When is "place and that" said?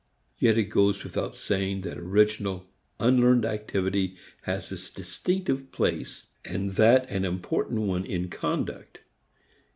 5.71-7.11